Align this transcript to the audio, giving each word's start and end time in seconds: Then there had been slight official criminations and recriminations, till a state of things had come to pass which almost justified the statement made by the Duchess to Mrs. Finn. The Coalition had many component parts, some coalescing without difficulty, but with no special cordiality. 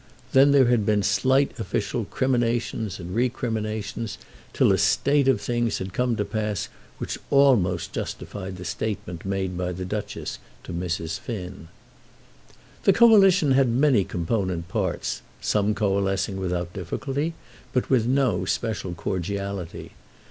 Then 0.33 0.51
there 0.51 0.65
had 0.65 0.83
been 0.83 1.03
slight 1.03 1.51
official 1.59 2.05
criminations 2.05 2.99
and 2.99 3.13
recriminations, 3.13 4.17
till 4.51 4.71
a 4.71 4.79
state 4.79 5.27
of 5.27 5.39
things 5.39 5.77
had 5.77 5.93
come 5.93 6.15
to 6.15 6.25
pass 6.25 6.69
which 6.97 7.19
almost 7.29 7.93
justified 7.93 8.57
the 8.57 8.65
statement 8.65 9.23
made 9.25 9.55
by 9.55 9.71
the 9.73 9.85
Duchess 9.85 10.39
to 10.63 10.73
Mrs. 10.73 11.19
Finn. 11.19 11.67
The 12.85 12.93
Coalition 12.93 13.51
had 13.51 13.69
many 13.69 14.03
component 14.03 14.67
parts, 14.69 15.21
some 15.39 15.75
coalescing 15.75 16.37
without 16.37 16.73
difficulty, 16.73 17.35
but 17.71 17.91
with 17.91 18.07
no 18.07 18.43
special 18.43 18.95
cordiality. 18.95 19.91